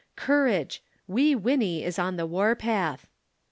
Courage! 0.15 0.81
Wee 1.05 1.35
Winnie 1.35 1.83
is 1.83 1.99
on 1.99 2.17
the 2.17 2.25
warpath. 2.25 3.07